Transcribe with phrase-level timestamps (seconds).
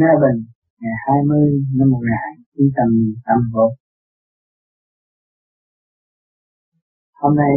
[0.00, 0.42] Melbourne,
[0.80, 1.38] ngày 20
[1.78, 3.70] năm 1981.
[7.12, 7.52] Hôm nay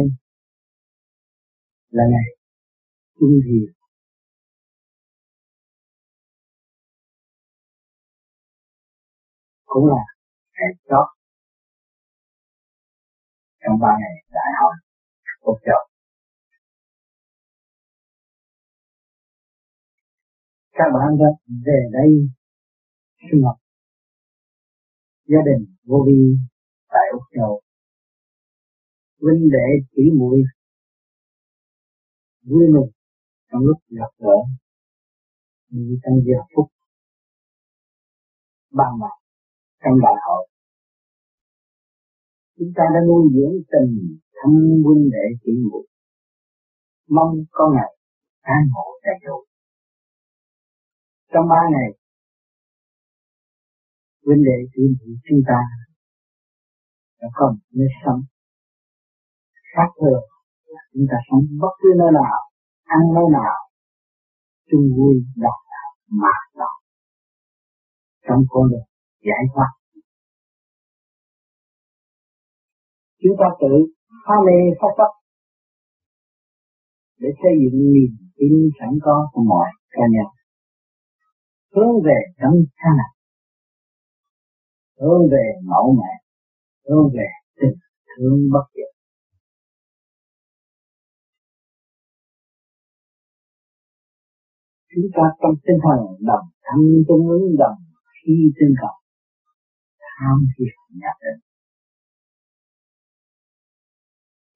[1.90, 2.28] là ngày
[3.20, 3.72] trung thiền
[9.66, 10.02] cũng là
[10.54, 11.06] ngày chót
[13.60, 14.74] trong ba ngày đại hội
[15.40, 15.88] quốc giáo.
[20.72, 21.26] Các bạn đã
[21.66, 22.37] về đây
[23.20, 23.58] sinh hoạt
[25.30, 26.20] gia đình vô vi
[26.88, 27.60] tại Úc Châu.
[29.24, 30.42] Vinh đệ chỉ muội
[32.42, 32.90] vui mừng
[33.52, 34.36] trong lúc gặp gỡ.
[35.68, 36.66] Như trong giờ phút
[38.70, 39.14] ban mặt
[39.84, 40.48] trong đại hội.
[42.56, 44.52] Chúng ta đã nuôi dưỡng tình thâm
[44.84, 45.86] huynh đệ chị muội.
[47.08, 47.96] Mong có ngày
[48.40, 49.44] an ngộ đầy đủ.
[51.32, 51.98] Trong ba ngày
[54.28, 55.60] huynh đệ chị muội chúng ta
[57.20, 58.20] đã có một nơi sống.
[59.72, 60.22] Khác thường
[60.92, 62.38] chúng ta sống bất cứ nơi nào,
[62.96, 63.56] ăn nơi nào,
[64.70, 66.76] chung vui đọc đạo mà đọc
[68.26, 68.88] trong con đường
[69.28, 69.70] giải thoát.
[73.22, 73.74] Chúng ta tự
[74.24, 75.12] phá mê phát chấp
[77.20, 80.28] để xây dựng niềm tin sẵn có của mọi cá nhân.
[81.74, 83.17] Hướng về trong cha lành
[85.00, 86.12] hướng về mẫu mẹ
[86.88, 87.28] hướng về
[87.60, 87.78] tình
[88.08, 88.92] thương bất diệt.
[94.94, 97.78] Chúng ta trong tinh thần đồng thân tương ứng, đồng
[98.14, 98.96] khi tinh cầu
[100.08, 101.40] tham thiệt nhập định.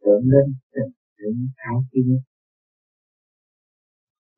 [0.00, 2.18] Tưởng lên tình thương thái kiến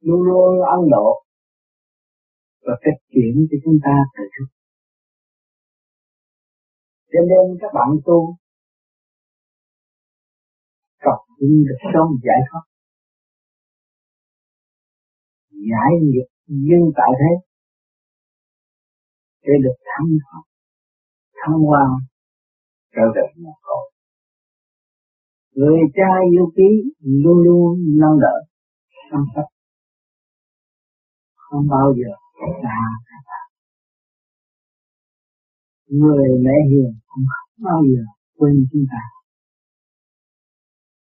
[0.00, 1.24] luôn luôn ân độ
[2.60, 4.53] và cách chuyển cho chúng ta từ trước
[7.14, 8.36] cho nên các bạn tu
[11.04, 12.64] cầu xin được sớm giải thoát.
[15.70, 17.32] Giải nghiệp duyên tại thế,
[19.42, 20.44] để được thăng thoát
[21.40, 21.84] thăng hoa
[22.94, 23.86] trở về một cội
[25.54, 26.70] người cha yêu quý
[27.22, 28.36] luôn luôn nâng đỡ
[29.10, 29.44] chăm sóc.
[31.34, 32.10] Không bao giờ
[32.62, 33.22] xa các
[35.86, 38.02] người mẹ hiền cũng không bao giờ
[38.38, 39.02] quên chúng ta.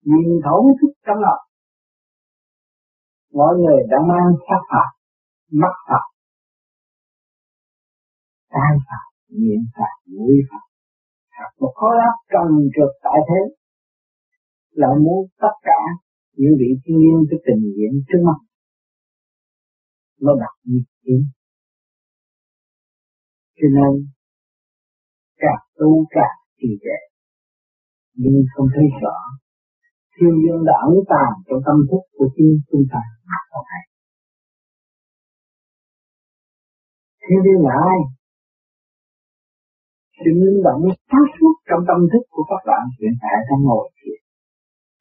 [0.04, 1.44] Nhìn thấu thức trong lòng.
[3.34, 4.90] Mọi người đã mang sắc phạt
[5.52, 6.06] mắt phạt
[8.50, 10.66] tai phạt miệng phạt mũi phạt
[11.34, 13.42] phạt một khó lắm trần trượt tại thế.
[14.72, 15.80] Là muốn tất cả
[16.38, 18.40] những vị thiên nhiên cái tình diện trước mắt
[20.24, 21.22] nó đặt nhịp tim
[23.58, 24.13] cho nên
[25.44, 27.00] càng tu càng trì trệ
[28.22, 29.18] nhưng không thấy rõ,
[30.16, 33.02] thiên nhiên đã ẩn tàng trong tâm thức của chính chúng ta
[33.52, 33.84] không hay.
[37.24, 38.00] Thiên nhiên là ai?
[40.20, 43.86] Sự linh động sáng suốt trong tâm thức của các bạn hiện tại đang ngồi
[43.98, 44.22] thiền.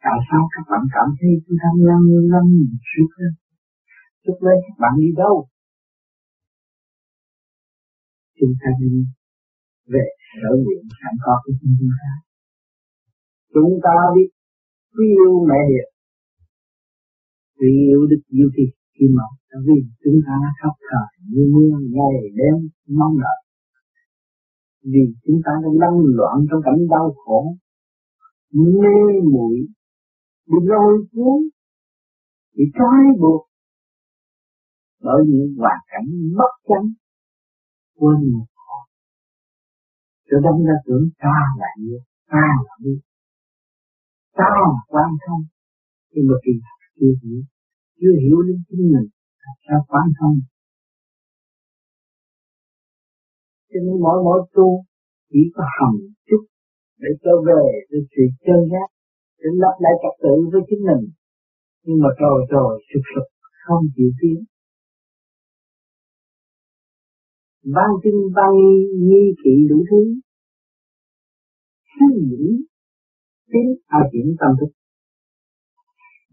[0.05, 2.03] Tại sao các bạn cảm thấy chúng ta lăn
[2.33, 2.47] lăn
[2.91, 3.33] suốt lên
[4.23, 5.35] suốt lên các bạn đi đâu?
[8.39, 8.93] Chúng ta đi
[9.93, 10.07] về
[10.41, 12.11] sở nguyện sẵn có của chúng ta
[13.55, 14.29] chúng ta biết
[14.95, 15.89] quý yêu mẹ hiền
[17.59, 19.25] quý yêu đức yêu thì khi mà
[19.67, 22.57] vì chúng ta khóc thở như mưa, ngày, đêm,
[22.99, 23.41] mong đợi.
[24.93, 27.57] Vì chúng ta đang lăn loạn trong cảnh đau khổ,
[28.53, 28.97] mê
[29.33, 29.57] muội,
[30.49, 31.39] bị lôi cuốn,
[32.57, 33.43] bị trói buộc
[35.03, 36.89] bởi những hoàn cảnh bất chánh
[37.99, 38.47] quên một
[40.33, 41.99] họ cho đâm ra tưởng ta là yêu
[42.33, 42.99] ta là yêu
[44.39, 45.43] ta là quan thông
[46.13, 46.53] nhưng mà kỳ
[47.01, 47.41] chưa hiểu
[48.01, 49.09] chưa hiểu đến chính mình
[49.69, 50.37] sao quan thông
[53.71, 54.85] cho nên mỗi mỗi tu
[55.31, 55.95] chỉ có hầm
[56.29, 56.43] chút
[57.03, 58.89] để trở về với sự chân giác,
[59.41, 61.03] để lập lại trật tự với chính mình.
[61.85, 63.27] Nhưng mà rồi rồi sụp sụp,
[63.65, 64.39] không chịu tiến
[67.65, 68.53] văn kinh văn,
[69.09, 70.21] nghi kỵ đủ thứ.
[71.95, 72.65] Suy diễn,
[73.53, 74.73] tiến ai diễn tâm thức.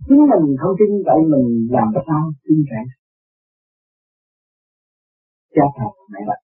[0.08, 2.82] Chính mình không tin vậy mình làm cái sao tin rẻ.
[5.56, 6.40] Cha thật mẹ vậy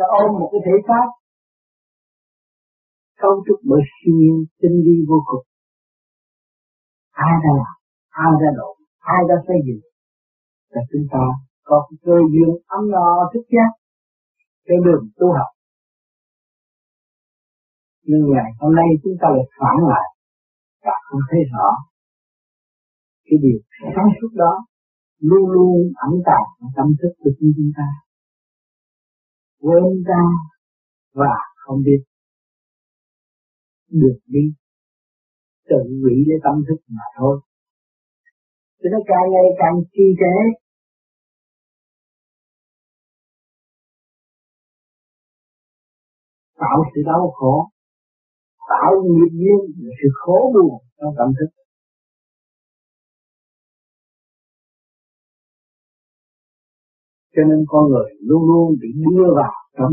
[0.00, 1.06] ta ôm một cái thể xác.
[3.20, 5.44] Cấu trúc bởi siêu nhiên, tinh vi vô cùng.
[7.10, 7.76] Ai đã làm,
[8.08, 9.82] ai đã độ ai đã xây dựng.
[10.72, 11.24] Và chúng ta
[11.62, 13.70] có cơ duyên ấm no thức giác
[14.66, 15.50] trên đường tu học.
[18.02, 20.08] Nhưng ngày hôm nay chúng ta lại phản lại
[20.84, 21.68] và không thấy rõ
[23.24, 23.58] cái điều
[23.94, 24.52] sáng suốt đó
[25.18, 25.76] luôn luôn
[26.06, 27.88] ẩn tàng trong tâm thức của chúng ta.
[29.60, 30.24] Quên ra
[31.14, 32.02] và không biết
[33.90, 34.44] được đi.
[35.68, 37.40] Tự hủy lấy tâm thức mà thôi.
[38.78, 40.36] Cho nó càng ngày càng chi trệ
[46.60, 47.68] tạo sự đau khổ.
[48.68, 51.50] Tạo nghiệp duyên là sự khổ buồn trong tâm thức.
[57.34, 59.92] Cho nên con người luôn luôn bị đưa vào trong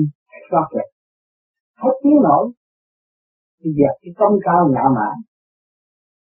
[0.51, 0.87] pháp luật
[1.81, 2.51] hết tiếng nổi.
[3.59, 5.15] Thì dẹp cái công cao ngạ mạn.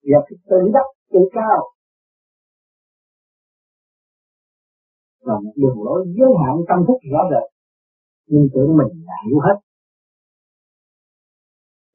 [0.03, 1.61] Dẹp cái tự đắc tự cao.
[5.21, 7.47] Và một đường lối giới hạn tâm thức rõ rệt.
[8.27, 9.70] Nhưng tưởng mình là hiểu hết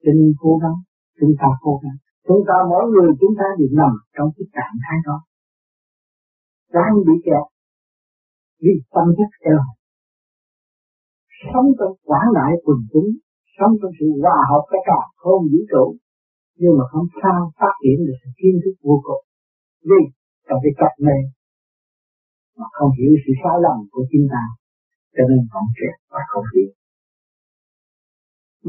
[0.06, 0.78] cho nên cố gắng,
[1.20, 1.98] chúng ta cố gắng.
[2.28, 5.16] Chúng ta, mỗi người chúng ta đều nằm trong cái trạng thái đó.
[6.76, 7.44] Đang bị kẹt
[8.62, 9.62] vì tâm thức eo
[11.52, 13.10] sống trong quảng đại quần chúng,
[13.56, 15.84] sống trong sự hòa hợp tất cả, không vũ trụ.
[16.60, 19.24] Nhưng mà không sao phát triển được sự kiến thức vô cùng.
[19.88, 20.02] Vì
[20.46, 21.22] trong cái cách này,
[22.58, 24.44] mà không hiểu sự sai lầm của chính ta,
[25.14, 26.70] cho nên còn kẹt và không hiểu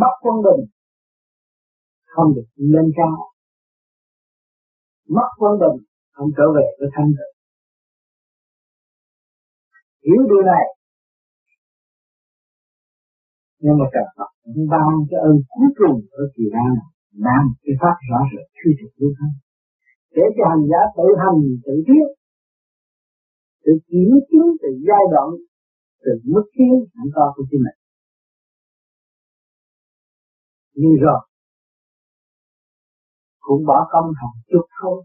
[0.01, 0.63] mất quân bình
[2.17, 3.17] không được lên cao.
[5.15, 5.77] Mất quân bình
[6.15, 7.35] không trở về với thanh tịnh.
[10.05, 10.65] Hiểu điều này.
[13.63, 16.73] Nhưng mà trời Phật cũng ban cái ơn cuối cùng ở kỳ an
[17.25, 19.31] làm cái pháp rõ rệt khi thực lưu thân
[20.15, 22.05] để cho hành giả tự hành, tự thiết,
[23.63, 25.29] tự kiểm chứng từ giai đoạn
[26.03, 27.79] từ mức tiến hẳn to của chính mình.
[30.73, 31.26] Nhưng rồi
[33.47, 34.97] cũng bỏ công học chút thôi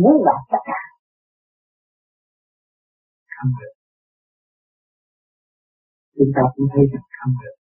[0.00, 0.80] muốn đạt tất cả.
[3.34, 3.74] Không được.
[6.16, 7.56] Chúng ta cũng thấy rằng không được.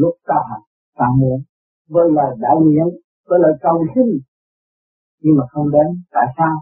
[0.00, 0.62] Lúc ta học,
[0.98, 1.38] ta muốn,
[1.88, 2.88] với lời đạo niệm,
[3.28, 4.08] với lời cầu xin.
[5.22, 6.54] Nhưng mà không đến, tại sao?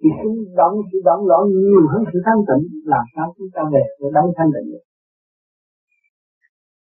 [0.00, 3.62] Thì sự động sự động loạn nhiều hơn sự thanh tịnh, làm sao chúng ta
[3.72, 4.84] về với đấng thanh tịnh được?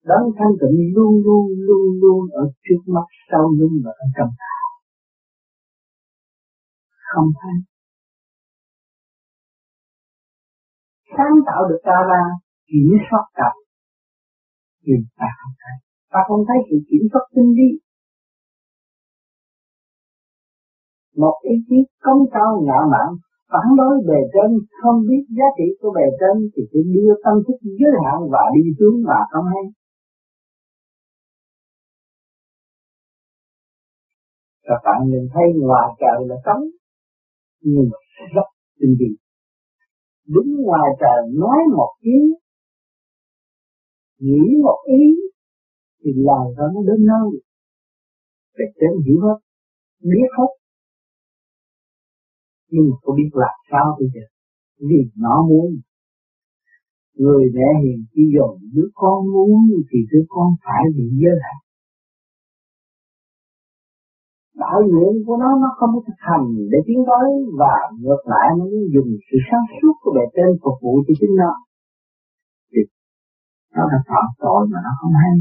[0.10, 4.32] Đấng thanh tịnh luôn luôn luôn luôn ở trước mắt sau lưng và ở trong
[4.42, 4.69] ta
[7.12, 7.56] không thấy
[11.18, 12.24] sáng tạo được ta ra,
[12.70, 13.50] kiểm soát cả
[14.84, 15.78] thì ta không thấy
[16.12, 17.70] ta không thấy sự kiểm soát tinh vi.
[21.22, 23.10] Một ý chí công cao ngạo mạn,
[23.52, 24.52] phản đối bề trên,
[24.82, 28.44] không biết giá trị của bề trên thì sẽ đưa tâm thức giới hạn và
[28.56, 29.64] đi xuống mà không hay.
[34.68, 36.64] Các bạn nhìn thấy ngoài trời là trống
[37.62, 37.90] nhưng
[38.36, 38.48] rất
[38.80, 39.16] tinh vi.
[40.28, 42.34] Đứng ngoài trời nói một tiếng
[44.20, 45.04] nghĩ một ý,
[46.04, 47.30] thì lời đó nó đến nơi.
[48.58, 49.40] Để đến hiểu hết,
[50.02, 50.52] biết hết.
[52.72, 54.26] Nhưng mà có biết làm sao bây giờ?
[54.90, 55.68] Vì nó muốn.
[57.14, 59.60] Người mẹ hiền chi dồn đứa con muốn
[59.92, 61.69] thì đứa con phải bị giới hạn
[64.64, 67.28] đạo nguyện của nó nó không có thực hành để tiến tới
[67.60, 71.36] và ngược lại nó dùng sự sáng suốt của bề trên phục vụ cho chính
[71.42, 71.54] nó.
[72.72, 72.82] Thì
[73.76, 75.34] nó là phạm tội mà nó không hay.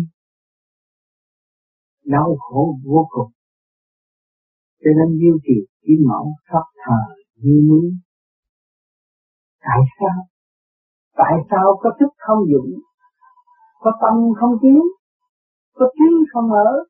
[2.04, 3.30] Đau khổ vô cùng.
[4.82, 7.00] Cho nên duy trì kim mẫu pháp thờ
[7.42, 7.86] như núi.
[9.60, 10.18] Tại sao?
[11.20, 12.70] Tại sao có thức không dụng
[13.80, 14.80] có tâm không tiến
[15.74, 16.84] có trí không ở?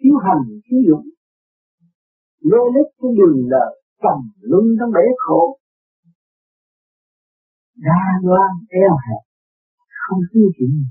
[0.00, 1.06] Thiếu hành, thiếu dụng
[2.50, 3.64] lê lết cái đường là
[4.02, 5.58] trầm luân trong bể khổ.
[7.76, 9.22] Đa loan eo hẹp,
[10.00, 10.84] không tiêu chỉnh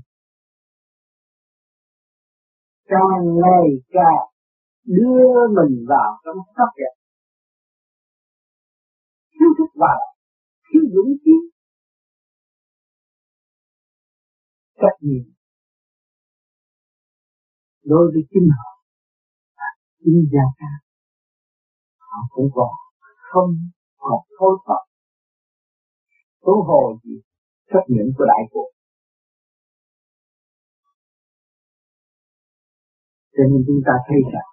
[2.84, 4.26] càng ngày càng
[4.84, 6.94] đưa mình vào trong sắc đẹp.
[9.32, 10.00] Thiếu thức vào
[10.68, 11.32] thiếu dũng khí
[14.74, 15.32] trách nhiệm.
[17.84, 18.79] Đối với chính họ
[20.00, 20.72] chính gia ca
[21.98, 22.72] họ cũng còn
[23.30, 23.52] không
[23.98, 24.82] còn thôi phật
[26.44, 27.16] tu hồi gì?
[27.70, 28.70] Trách nhiệm của đại cuộc.
[33.34, 34.50] Cho nên chúng ta thấy rằng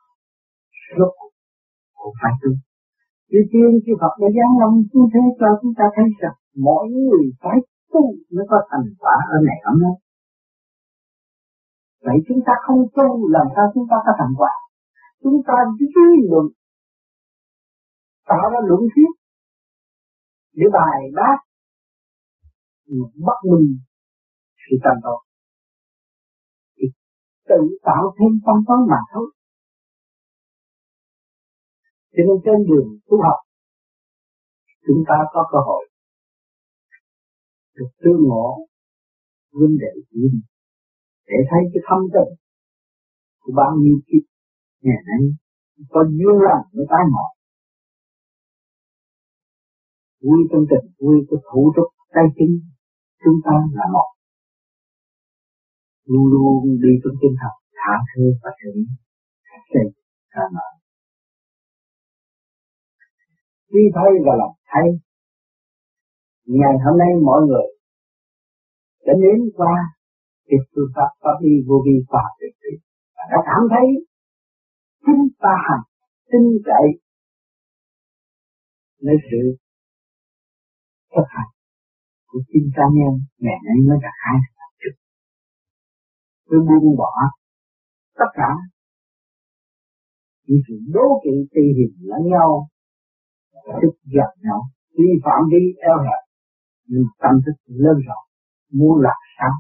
[0.98, 1.14] rốt
[2.00, 2.52] cũng phải tu.
[3.30, 6.84] Chư tiên chư Phật đã giáng lâm xuống thế cho chúng ta thấy rằng mỗi
[6.96, 7.58] người phải
[7.94, 9.96] tu mới có thành quả ở này ở nay.
[12.06, 14.54] Vậy chúng ta không tu, làm sao chúng ta có thành quả?
[15.24, 16.46] Chúng ta duy luận.
[18.26, 19.12] Tạo ra luận thuyết.
[20.54, 21.38] Để bài bác
[23.26, 23.80] bất minh
[24.64, 25.20] sự tâm tốt
[26.78, 26.86] thì
[27.50, 29.32] tự tạo thêm tâm toán mà thôi.
[32.12, 33.40] Cho nên trên đường tu học,
[34.88, 35.90] chúng ta có cơ hội
[37.76, 38.68] được tương ngộ
[39.52, 40.20] vinh đệ chỉ
[41.28, 42.28] để thấy cái thâm tâm
[43.40, 44.37] của bao nhiêu kiếp
[44.86, 45.22] ngày nay,
[45.90, 47.28] có duyên lành mới tái ngộ.
[50.24, 52.54] Vui trong tình, vui của thủ trúc tay chính,
[53.24, 54.10] chúng ta là một.
[56.06, 58.80] Luôn luôn đi trong tinh thần thả thư và thỉnh
[59.74, 59.86] xây
[60.34, 60.68] ra mở
[63.72, 64.88] khi thấy và làm thấy,
[66.46, 67.68] ngày hôm nay mọi người
[69.06, 69.76] đã đến qua
[70.48, 72.80] cái phương pháp pháp đi vô vi và tuyệt tuyệt
[73.16, 73.86] và đã cảm thấy
[75.06, 75.86] chính ta hành,
[76.32, 76.88] tin cậy.
[78.98, 79.58] Lấy sự
[81.16, 81.52] thực hành
[82.28, 84.40] của chính cá nhân ngày nay mới là hai
[86.50, 87.12] tôi buông bỏ
[88.20, 88.50] tất cả
[90.48, 92.68] những sự đố kỵ, tì hiểm lẫn nhau,
[93.82, 94.62] tức giận nhau.
[94.98, 96.24] Vi phạm đi eo hẹp,
[96.86, 98.26] nhưng tâm thức lớn rộng,
[98.72, 99.54] muốn làm sao?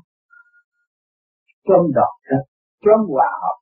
[1.67, 2.43] Trong đoàn kết
[2.85, 3.57] trong hòa hợp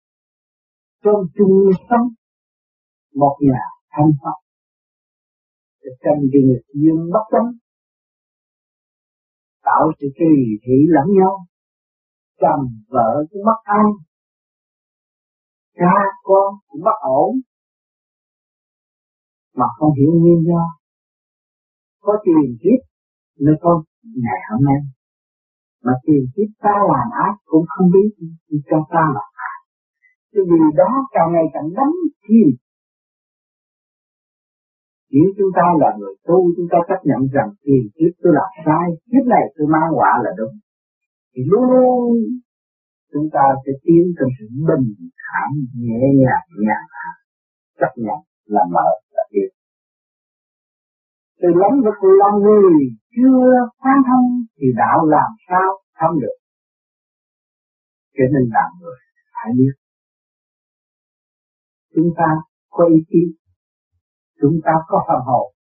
[1.05, 2.07] trong chung sống,
[3.15, 4.37] một nhà thanh pháp
[5.83, 7.51] để tranh đi người duyên bất chánh
[9.65, 10.33] tạo sự kỳ
[10.63, 11.45] thị lẫn nhau,
[12.41, 13.85] chồng vợ cũng mất an,
[15.75, 17.31] cha con cũng bất ổn,
[19.55, 20.63] mà không hiểu nguyên do,
[22.01, 22.79] có tiền kiếp
[23.39, 24.79] nơi con ngày hôm nay.
[25.83, 28.09] Mà tiền kiếp ta làm ác cũng không biết
[28.69, 29.21] cho ta là
[30.35, 31.91] cái điều đó càng ngày càng đắm
[32.27, 32.49] chìm.
[35.11, 38.51] Chỉ chúng ta là người tu, chúng ta chấp nhận rằng tiền kiếp tôi làm
[38.65, 40.55] sai, kiếp này tôi mang quả là đúng.
[41.33, 42.09] Thì luôn luôn
[43.13, 44.87] chúng ta sẽ tiến trong sự bình
[45.23, 45.49] thản,
[45.85, 47.09] nhẹ nhàng, nhàn hạ,
[47.79, 49.49] chấp nhận làm mở là tiếp
[51.45, 52.73] từ lắm vực lòng người
[53.15, 53.45] chưa
[53.81, 54.27] quan thông
[54.57, 56.37] thì đạo làm sao thông được.
[58.15, 58.99] Cho nên làm người
[59.33, 59.73] phải biết
[61.95, 62.29] chúng ta
[62.69, 63.23] có ý chí
[64.41, 65.55] chúng ta có phần hồn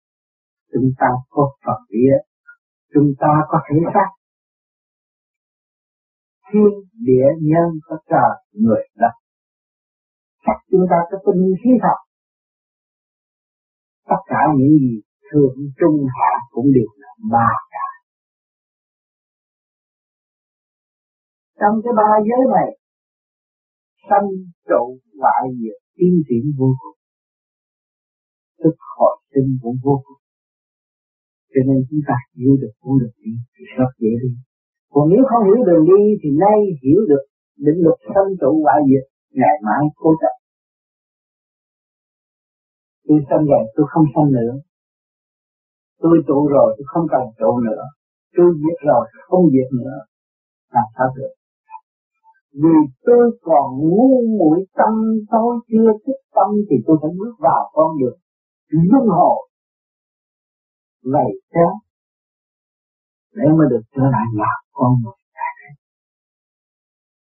[0.73, 2.17] chúng ta có phần vía
[2.95, 4.09] chúng ta có thể xác.
[6.53, 6.73] Thiên
[7.07, 9.15] địa nhân có trời, người đất.
[10.47, 11.99] Chắc chúng ta có tinh khí thật.
[14.09, 15.01] Tất cả những gì
[15.33, 17.87] thượng trung hạ cũng đều là ba cả.
[21.61, 22.79] Trong cái ba giới này,
[24.11, 24.29] sanh
[24.69, 26.99] trụ ngoại diệt tiến triển vô cùng.
[28.63, 30.21] Tức hồi sinh cũng vô cùng.
[31.53, 34.33] Cho nên chúng ta hiểu được con đường đi thì rất dễ đi.
[34.95, 37.25] Còn nếu không hiểu đường đi thì nay hiểu được
[37.67, 39.05] định luật sanh trụ quả diệt,
[39.39, 40.35] ngày mai cố chấp
[43.11, 44.53] tôi sanh rồi tôi không sanh nữa.
[46.03, 47.83] Tôi trụ rồi, tôi không cần trụ nữa.
[48.37, 49.97] Tôi diệt rồi không diệt nữa.
[50.75, 51.33] Làm sao được?
[52.53, 54.95] Vì tôi còn ngu muội tâm,
[55.31, 58.19] tôi chưa thức tâm thì tôi phải bước vào con đường
[58.69, 59.49] luân hồi.
[61.03, 61.67] Vậy chứ
[63.35, 65.21] để mà được trở lại nhà con người.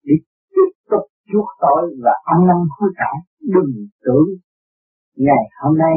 [0.03, 0.13] Đi
[0.50, 4.27] tiếp tục chuốc tội và ăn năn hối cải, đừng tưởng
[5.15, 5.95] ngày hôm nay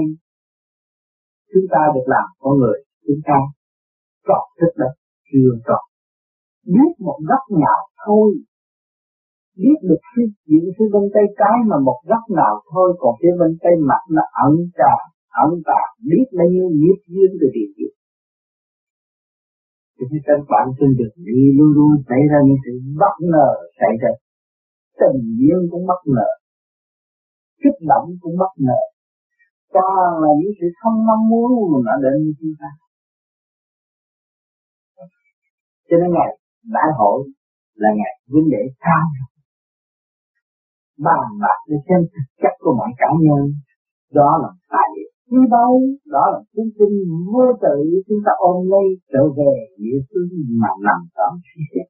[1.52, 3.38] chúng ta được làm con người, chúng ta
[4.26, 4.92] trọn thức đất
[5.32, 5.84] chưa trọn
[6.74, 8.32] biết một góc nhỏ thôi
[9.62, 13.34] biết được cái chuyện phía bên tay trái mà một góc nào thôi, còn phía
[13.40, 14.94] bên tay mặt nó ẩn trà
[15.44, 17.92] ẩn tà, biết bao nhiêu nghiệp duyên từ tiền kiếp
[20.10, 23.48] thì các bạn trên được, đi luôn luôn xảy ra những sự bất ngờ
[23.80, 24.12] xảy ra.
[25.00, 26.28] Tình duyên cũng bất ngờ,
[27.62, 28.80] kích động cũng bất ngờ.
[29.72, 32.70] Toàn là những sự không mong muốn mà nó đến với chúng ta.
[35.88, 36.30] Cho nên ngày
[36.76, 37.18] đại hội
[37.74, 39.06] là ngày vấn đề cao
[41.06, 43.42] bàn bạc để xem thực chất của mọi cá nhân.
[44.18, 45.72] Đó là tài liệu quý báu,
[46.14, 46.94] đó là chương trình
[47.32, 47.76] vô tự
[48.08, 50.30] chúng ta ôm lấy trở về địa phương
[50.62, 51.86] mà nằm đó suy xét.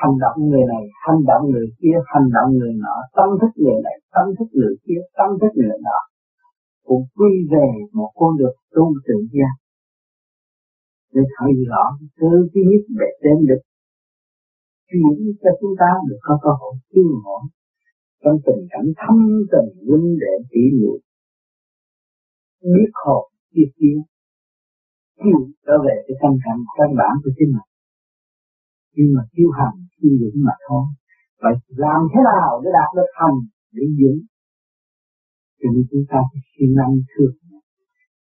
[0.00, 3.78] Hành động người này, hành động người kia, hành động người nọ, tâm thức người
[3.86, 6.00] này, tâm thức người kia, tâm thức người nọ.
[6.88, 9.54] Cũng quy về một con đường tu tự giác
[11.14, 11.84] để thấy rõ
[12.20, 12.28] thứ
[12.70, 13.62] nhất để xem được
[14.94, 17.38] chuyển cho chúng ta được có cơ hội cứu hộ
[18.22, 19.16] trong tình cảnh thâm
[19.52, 20.98] tình huynh đệ tỷ muội,
[22.72, 23.24] biết hồn
[23.54, 24.00] biết tiếng
[25.22, 27.70] chịu trở về cái căn cảnh, căn bản của chính mình.
[28.96, 30.84] Nhưng mà tiêu hành tiêu dũng mà thôi.
[31.42, 33.38] Vậy làm thế nào để đạt được hành
[33.76, 34.20] để dũng
[35.60, 37.34] cho nên chúng ta phải siêng năng thương.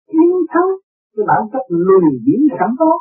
[0.10, 0.70] Chiến thắng
[1.14, 2.92] cái bản chất lùi biến sẵn có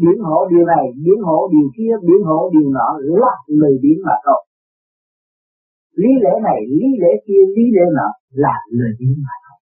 [0.00, 3.98] biến hộ điều này, biến hộ điều kia, biến hộ điều nọ là lời biến
[4.06, 4.40] mà thôi.
[6.00, 9.58] Lý lẽ này, lý lẽ kia, lý lẽ nọ là lời biến mà thôi.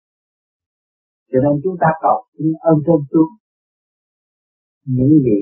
[1.31, 3.31] Cho nên chúng ta cầu xin ơn trên xuống.
[4.87, 5.41] Những vị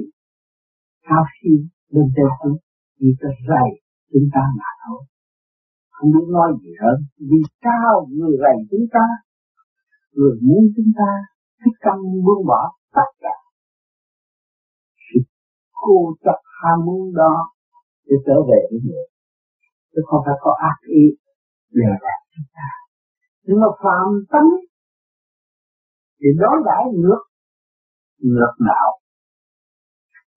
[1.09, 1.59] cao siêu
[1.95, 2.59] lên trên xuống,
[2.99, 3.69] chỉ có rầy
[4.13, 5.01] chúng ta mà thôi.
[5.91, 6.99] Không biết nói gì hơn,
[7.31, 9.07] vì sao người rầy chúng ta,
[10.17, 11.11] người muốn chúng ta
[11.65, 12.63] thích tâm buông bỏ
[12.95, 13.42] tất cả
[15.85, 17.35] cô chấp ham muốn đó
[18.07, 19.07] để trở về với người
[19.93, 21.03] chứ không phải có ác ý
[21.79, 22.69] lừa gạt chúng ta.
[23.45, 24.45] Nhưng mà phạm tâm
[26.19, 27.23] thì đối đãi ngược
[28.19, 28.91] ngược đạo.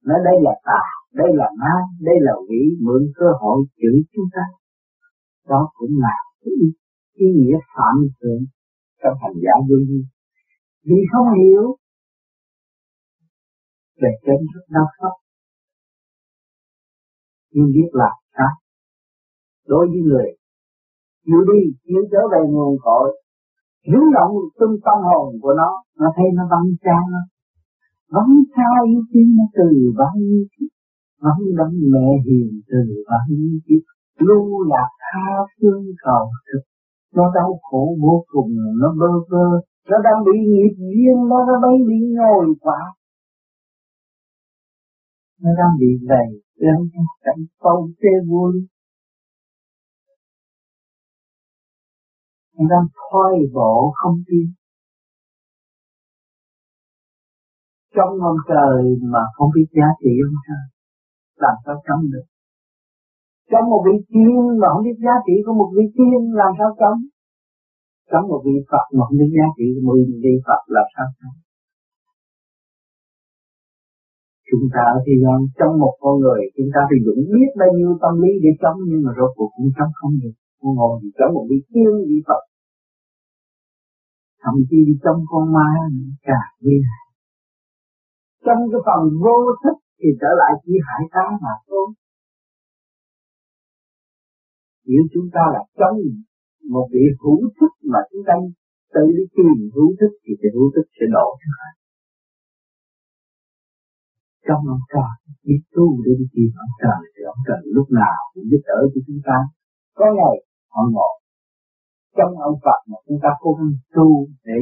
[0.06, 0.84] Nói đây là tà
[1.14, 4.46] đây là ma đây là quỷ mượn cơ hội chửi chúng ta.
[5.48, 6.68] Đó cũng là cái ý,
[7.14, 8.44] ý nghĩa phạm thượng
[9.04, 10.02] trong hành giả vô vi.
[10.84, 11.78] Vì không hiểu
[14.02, 15.12] về chân rất đau khóc
[17.56, 18.54] nhưng biết là sao?
[19.68, 20.30] Đối với người
[21.26, 23.10] chịu đi, chịu trở về nguồn cội
[23.92, 27.22] rung động trong tâm hồn của nó nó thấy nó vắng cha nó
[28.16, 30.72] vắng cha yêu thương nó từ bao nhiêu kiếp
[31.26, 33.84] vắng đấng mẹ hiền từ bao nhiêu kiếp
[34.20, 35.28] lưu lạc tha
[35.62, 36.64] phương cầu thực,
[37.16, 39.48] nó đau khổ vô cùng, nó bơ vơ,
[39.90, 42.80] nó đang bị nghiệp duyên, nó nó đang bị ngồi quả
[45.42, 46.82] nó đang bị đầy đang
[47.26, 48.68] cảnh sâu tê vui.
[52.58, 54.48] Nó đang thoai bộ không tin.
[57.96, 60.66] Trong ông trời mà không biết giá trị ông trời
[61.36, 62.28] làm sao chống được?
[63.52, 66.70] Trong một vị tiên mà không biết giá trị của một vị tiên làm sao
[66.80, 67.00] chống
[68.12, 71.08] trong một vị Phật mà không biết giá trị của một vị Phật, làm sao
[71.18, 71.38] chống
[74.60, 77.72] chúng ta ở thế gian, trong một con người, chúng ta thì dũng biết bao
[77.78, 80.36] nhiêu tâm lý để chống nhưng mà rốt cuộc cũng chống không được.
[80.78, 82.44] Ngồi thì chống một vị tiên vị Phật.
[84.44, 85.70] Thậm chí đi trong con ma,
[86.30, 87.06] cả nguy hại
[88.46, 91.88] trong cái phần vô thức thì trở lại chỉ hại ta mà thôi.
[94.90, 95.98] Nếu chúng ta là trong
[96.74, 98.34] một vị hữu thức mà chúng ta
[98.96, 101.74] tự đi tìm hữu thức, thì cái hữu thức sẽ đổ chứ hết
[104.48, 105.14] trong ông trời
[105.48, 108.80] biết tu để đi tìm ông trời, thì ông trời lúc nào cũng giúp đỡ
[108.92, 109.38] cho chúng ta.
[110.00, 110.36] Có ngày,
[110.74, 111.12] họ ngộ
[112.18, 114.08] trong ông Phật mà chúng ta cố gắng tu
[114.48, 114.58] để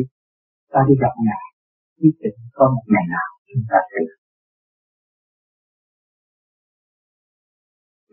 [0.74, 1.46] ta đi gặp Ngài,
[2.02, 4.00] nhất định có một ngày nào chúng ta sẽ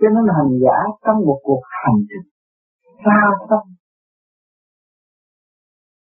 [0.01, 2.27] cho nên hành giả trong một cuộc hành trình
[3.05, 3.65] xa xăm,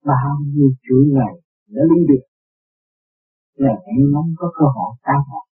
[0.06, 1.34] bao nhiêu chuỗi ngày
[1.76, 2.26] đã đi được
[3.62, 5.49] ngày ấy mong có cơ hội tan học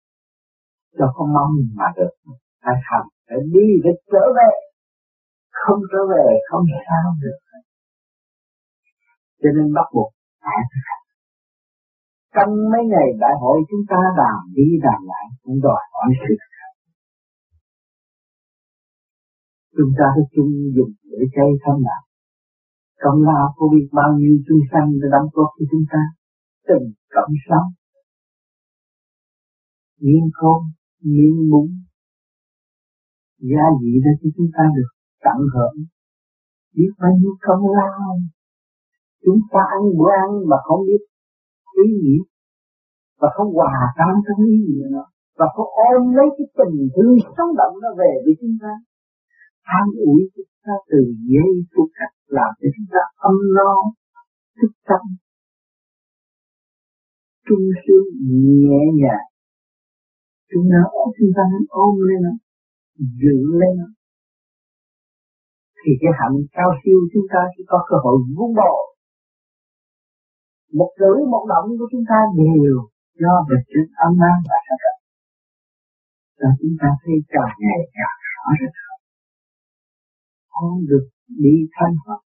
[0.97, 2.13] cho con mong mà được.
[2.63, 4.51] Phải hành phải đi để trở về.
[5.63, 7.39] Không trở về, không sao được.
[9.41, 11.05] Cho nên bắt buộc phải thực hành.
[12.35, 16.35] Trong mấy ngày đại hội chúng ta đàm đi đàm lại, cũng đòi hỏi sự
[19.77, 22.05] chúng ta phải chung dùng để cây thâm nặng
[23.03, 26.01] công lao của biết bao nhiêu chúng sanh đã đóng góp cho chúng ta,
[26.67, 27.67] từng cộng sống.
[29.99, 30.61] Nhưng khôn
[31.03, 31.67] miếng muốn
[33.49, 34.91] gia vị để cho chúng ta được
[35.25, 35.77] tận hưởng.
[36.75, 38.09] Biết bao nhiêu công lao.
[39.23, 41.01] Chúng ta ăn bữa ăn mà không biết
[41.85, 42.23] ý nghĩa.
[43.19, 47.15] Và không hòa tan trong ý nghĩa nó và không ôm lấy cái tình thương
[47.37, 48.73] sống động nó về với chúng ta.
[49.79, 50.99] An ủi chúng ta từ
[51.31, 53.73] giây phút cách làm cho chúng ta âm no,
[54.57, 55.03] thức tâm.
[57.47, 58.07] Trung sướng
[58.61, 59.32] nhẹ nhàng
[60.53, 62.33] chúng ta ôm chúng ta nên ôm lên nó
[63.21, 63.87] dựng lên nó.
[65.79, 68.83] Thì cái hạnh cao siêu chúng ta chỉ có cơ hội vun bồi.
[70.79, 72.75] Một cử một động của chúng ta đều
[73.21, 74.97] do về sự âm an và sắc thật
[76.39, 78.99] và chúng ta thấy càng ngày càng rõ rệt hơn.
[80.51, 81.05] Con được
[81.43, 82.19] đi thanh thoát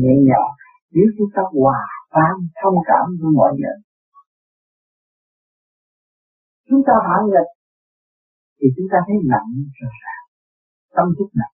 [0.00, 0.52] nhẹ nhàng.
[0.94, 1.82] Nếu chúng ta hòa
[2.14, 3.78] tan thông cảm với mọi người,
[6.68, 7.50] chúng ta hạ nghịch
[8.62, 9.48] thì chúng ta thấy nặng
[9.78, 10.24] rõ ràng
[10.96, 11.54] tâm thức nặng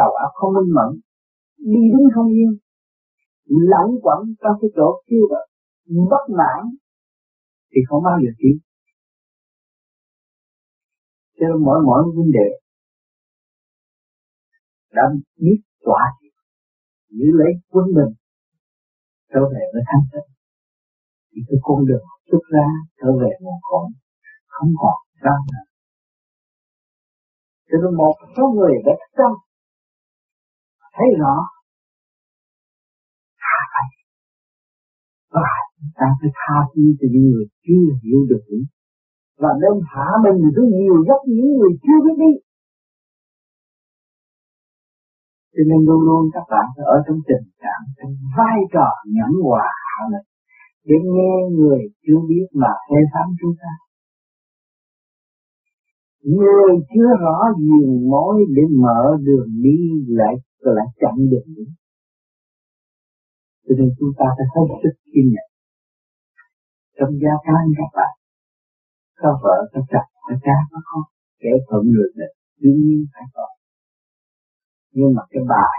[0.00, 0.90] đầu óc không minh mẫn
[1.70, 2.50] đi đứng không yên
[3.46, 5.46] lẫn quẩn trong cái chỗ kêu gọi,
[6.10, 6.60] bất mãn
[7.70, 8.56] thì không bao giờ tiến.
[11.36, 12.48] Cho nên mỗi mỗi vấn đề
[14.92, 15.02] đã
[15.36, 16.02] biết tỏa
[17.08, 18.14] giữ lấy quân mình
[19.32, 20.30] trở về với thanh tịnh.
[21.30, 22.66] Thì cái con đường xuất ra
[22.98, 23.86] trở về nguồn cội
[24.46, 25.64] không còn sao nữa
[27.68, 29.32] cho nên một số người đã tâm
[30.96, 31.36] thấy rõ.
[33.42, 33.88] Tha phải
[35.34, 38.60] và chúng ta phải tha thứ cho những người chưa hiểu được ý
[39.42, 42.32] và nên thả mình rất nhiều rất những người chưa biết đi.
[45.54, 49.32] Cho nên luôn luôn các bạn phải ở trong tình trạng trong vai trò nhẫn
[49.46, 50.26] hòa hạ mình
[50.88, 53.85] để nghe người chưa biết mà phê phán chúng ta
[56.34, 61.64] người chưa rõ duyên mối để mở đường đi lại lại chặn đường đi.
[63.64, 65.48] Cho nên chúng ta phải hết sức kiên nhẫn.
[66.98, 68.12] Trong gia can các bạn
[69.20, 71.02] có vợ, có chồng, có cha, có con,
[71.38, 73.46] kẻ thuận người này đương nhiên phải có.
[74.92, 75.78] Nhưng mà cái bài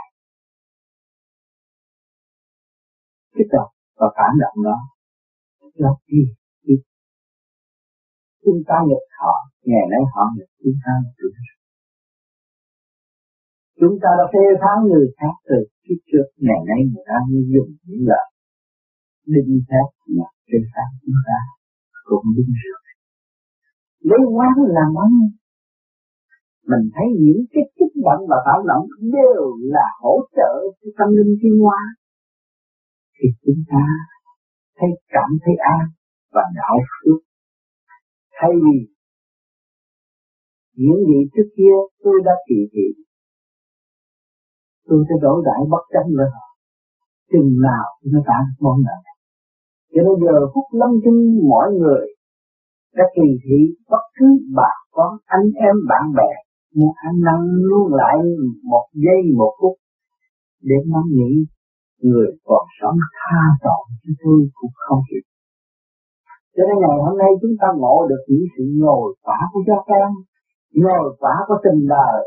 [3.35, 4.77] kích động và cảm động đó
[5.73, 6.23] là gì?
[8.47, 9.33] Chúng ta nhập họ
[9.69, 11.35] ngày nay họ nhập chúng ta đúng
[13.79, 17.41] chúng ta đã phê phán người khác từ kiếp trước ngày nay người ta mới
[17.53, 18.25] dùng những lời
[19.33, 21.39] đinh thép mà phê phán chúng ta
[22.09, 22.81] cũng đúng rồi
[24.09, 25.11] lấy quán làm ăn
[26.71, 28.85] mình thấy những cái kích động và tạo động
[29.17, 29.43] đều
[29.75, 31.79] là hỗ trợ cho tâm linh thiên hoa.
[33.15, 33.83] Thì chúng ta
[34.77, 35.83] thấy cảm thấy an
[36.33, 37.19] và đạo phước
[38.37, 38.77] thay vì
[40.83, 42.87] những gì trước kia tôi đã kỳ thị
[44.87, 46.47] tôi sẽ đổi đại bất chấp lên họ
[47.31, 48.99] chừng nào nó trả món nợ
[49.93, 51.19] cho nên giờ phút lâm chung
[51.49, 52.07] mọi người
[52.97, 56.31] đã kỳ thị bất cứ bà con, anh em, bạn bè,
[56.75, 58.17] muốn anh năng luôn lại
[58.71, 59.75] một giây, một phút
[60.61, 61.33] để nắm nghĩ
[62.01, 65.25] người còn sống tha tội cho tôi cũng không kịp
[66.57, 69.79] cho nên ngày hôm nay chúng ta ngộ được những sự nhồi quả của gia
[69.89, 70.09] can
[70.83, 72.19] nhồi quả của tình đời,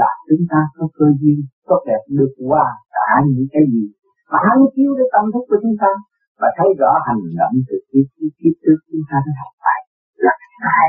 [0.00, 2.64] là chúng ta có cơ duyên, tốt đẹp được qua
[2.96, 3.84] cả những cái gì
[4.30, 5.92] phản chiếu cái tâm thức của chúng ta,
[6.40, 9.80] và thấy rõ hành động từ kiếp kiếp kiếp trước chúng ta đã học bài,
[10.24, 10.86] là sai,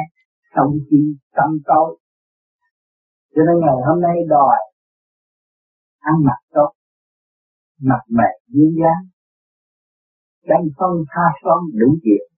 [0.55, 1.01] song chi,
[1.37, 1.89] tâm tối.
[3.35, 4.57] Cho nên ngày hôm nay đòi
[5.99, 6.71] ăn mặc tốt
[7.81, 9.03] mặt mày duyên dáng
[10.47, 12.32] tranh phân tha son đủ chuyện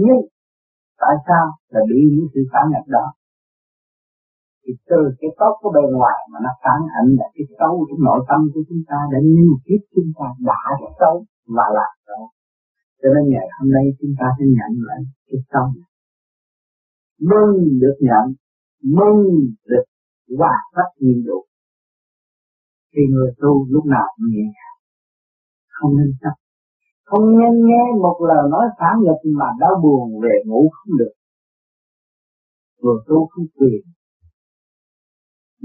[0.00, 0.20] nhưng
[1.02, 3.06] tại sao là bị những sự phản nghịch đó?
[4.62, 8.02] Thì từ cái tốt của bề ngoài mà nó phản ảnh là cái xấu trong
[8.08, 10.60] nội tâm của chúng ta đã nhiều kiếp chúng ta đã
[11.00, 11.14] xấu
[11.56, 12.22] và làm xấu.
[13.00, 15.66] Cho nên ngày hôm nay chúng ta sẽ nhận lại cái xấu
[17.30, 18.26] mừng được nhận,
[18.82, 19.22] mừng
[19.64, 19.84] được
[20.38, 21.46] hòa tất nhiệm vụ.
[22.92, 24.52] Thì người tu lúc nào cũng nhẹ
[25.68, 26.41] không nên chấp
[27.12, 31.14] không nghe nghe một lời nói phản nghịch mà đau buồn về ngủ không được.
[32.82, 33.82] Vừa tu không quyền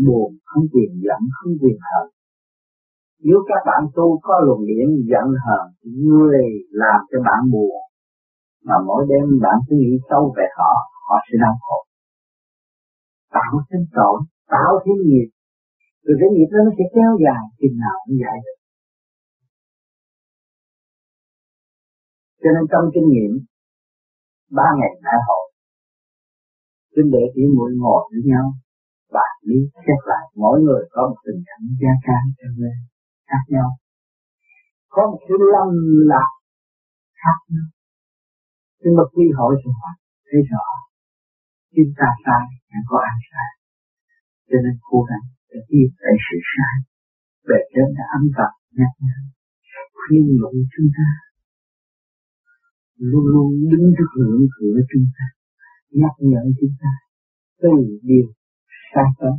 [0.06, 2.18] buồn không quyền giận không quyền hận
[3.26, 7.82] nếu các bạn tu có luồng điện giận hờn, thì người làm cho bạn buồn.
[8.68, 10.74] Mà mỗi đêm bạn cứ nghĩ sâu về họ
[11.08, 11.80] họ sẽ đau khổ.
[13.36, 14.18] Tạo thêm tội,
[14.54, 15.30] tạo thêm nghiệp.
[16.06, 18.38] Rồi cái nghiệp đó nó sẽ kéo dài, chừng nào cũng giải
[22.48, 23.32] cho nên trong kinh nghiệm,
[24.58, 25.46] ba ngày đại hội
[26.94, 28.46] kinh đệ chỉ mỗi ngồi với nhau
[29.16, 32.76] và lý xét lại, mỗi người có một tình cảnh gia can cho nên
[33.30, 33.70] khác nhau.
[34.94, 35.70] Có một sự lầm
[36.12, 36.30] lạc
[37.22, 37.68] khác nhau.
[38.82, 40.68] Nhưng mà quy hội sự hoạt thấy rõ
[41.76, 43.50] chúng ta sai, chẳng có ai sai.
[44.50, 46.76] Cho nên cố gắng để biết tại sự sai
[47.48, 49.18] bề trên đã âm tập nhắc nhở,
[50.00, 51.27] khuyên nhủ chúng ta
[52.98, 55.26] luôn luôn đứng trước ngưỡng cửa chúng ta
[55.92, 56.92] nhắc nhở chúng ta,
[57.62, 57.70] từ
[58.02, 58.28] điều
[58.94, 59.36] sai tới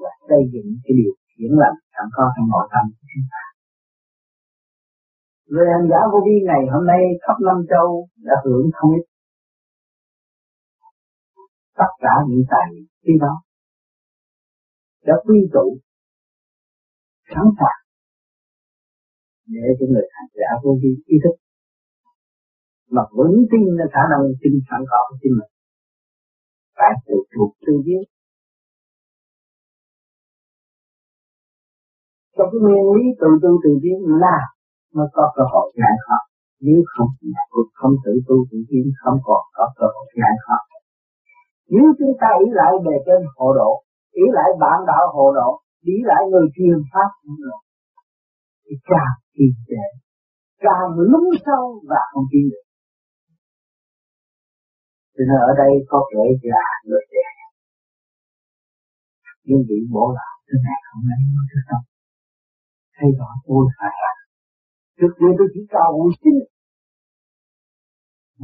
[0.00, 3.42] và xây dựng cái điều hiển lành sẵn có trong nội tâm của chúng ta.
[5.54, 9.04] Về hành giả vô vi ngày hôm nay khắp năm châu đã hưởng không ít
[11.80, 12.68] tất cả những tài
[13.02, 13.34] khi đó
[15.06, 15.66] đã quy tụ,
[17.34, 17.82] sẵn sàng
[19.46, 21.36] để cho người hành giả vô vi ý thức
[22.94, 25.52] mà vững tin là khả năng tin sẵn có của chính mình.
[26.76, 28.04] Phải tự thuộc tự biết
[32.36, 34.38] trong cái nguyên lý tự tu tự tiến là
[34.96, 36.22] mới có cơ hội giải thoát
[36.66, 37.10] nếu không
[37.78, 40.62] không tự tu tự tiến không còn có cơ hội giải thoát
[41.74, 43.72] nếu chúng ta ý lại về trên hộ độ,
[44.22, 45.50] ý lại bạn đạo hộ độ,
[45.92, 47.58] ý lại người truyền pháp hộ độ
[48.64, 49.84] thì càng trì trệ
[50.64, 52.64] càng lún sâu và không tiến được
[55.14, 57.28] cho nên ở đây có kẻ già người trẻ.
[59.46, 61.82] Nhưng bị bỏ lại thế này không lấy, nó thứ tâm
[62.96, 64.16] thay rõ tôi phải làm
[64.98, 66.34] trước kia tôi chỉ cầu xin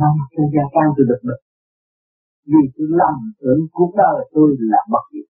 [0.01, 1.41] năm cho gia can tôi được được
[2.51, 5.29] vì tôi lầm tưởng cuộc đời tôi là bất diệt.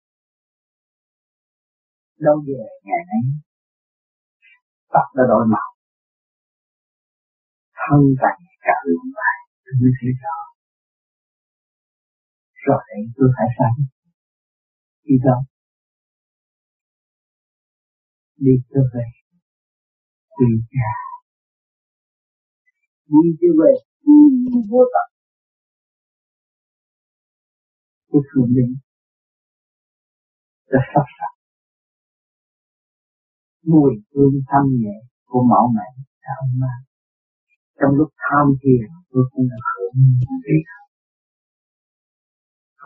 [2.26, 3.24] Đâu về ngày nay?
[4.94, 5.70] Tập đã đổi màu
[7.78, 10.38] thân càng càng lụng lại, tôi mới thấy rõ
[12.68, 13.78] rồi đây tôi phải sống
[15.06, 15.42] đi đâu
[18.46, 19.06] đi trở về
[20.38, 20.90] tùy cha
[23.08, 23.74] đi trở về
[24.72, 25.08] vô tận
[28.12, 28.68] cái phương đi
[30.72, 31.34] đã sắp sẵn
[33.72, 36.88] mùi hương thanh nhẹ của mẫu mẹ đã mang
[37.80, 39.94] trong lúc tham thiền, tôi cũng đã hưởng
[40.48, 40.58] đi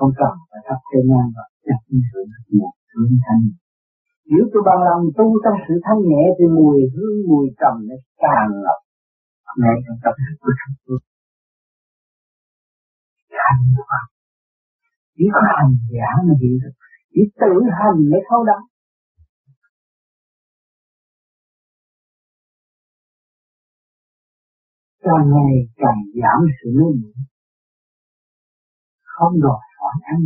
[0.02, 3.44] không cần phải thắp cây nhang và chặt hưởng một hương thanh
[4.32, 7.96] nếu tôi bằng lòng tu trong sự thanh nhẹ thì mùi hương, mùi trầm nó
[8.22, 8.80] tràn ngập.
[9.62, 11.00] Ngay trong tâm thức của chúng tôi.
[13.46, 14.06] Hành pháp
[15.16, 16.76] chỉ có hành giả mà hiểu được.
[17.14, 18.64] Chỉ tự hành mới thấu đáo.
[25.06, 27.14] Càng ngày càng giảm sự mê muội.
[29.02, 30.22] Không đòi hỏi ăn.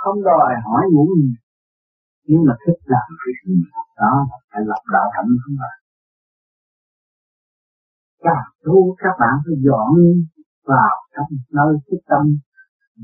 [0.00, 1.30] Không đòi hỏi ngủ nghỉ
[2.28, 3.54] nhưng mà thích làm cái gì
[4.00, 5.76] đó là phải lập đạo hạnh không phải
[8.24, 9.90] càng tu các bạn phải dọn
[10.72, 12.24] vào trong nơi thích tâm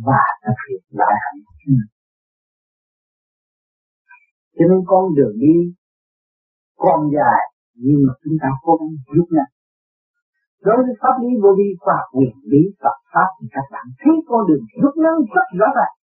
[0.06, 1.40] và thực hiện lại hạnh
[4.56, 5.56] cho nên con đường đi
[6.76, 7.42] còn dài,
[7.74, 9.50] nhưng mà chúng ta cố gắng rút ngắn
[10.66, 13.86] đối với pháp lý vô vi khoa học quyền lý Phật pháp thì các bạn
[14.00, 15.94] thấy con đường rút ngắn rất rõ ràng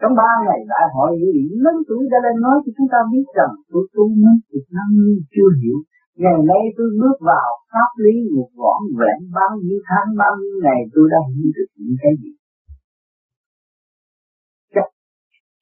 [0.00, 3.00] trong ba ngày đại hội những vị lớn tuổi đã lên nói cho chúng ta
[3.12, 5.78] biết rằng tôi tu mấy chục năm nhưng chưa hiểu.
[6.22, 10.56] Ngày nay tôi bước vào pháp lý một võn vẹn bao nhiêu tháng, bao nhiêu
[10.64, 12.32] ngày tôi đã hiểu được những cái gì.
[14.74, 14.86] Chắc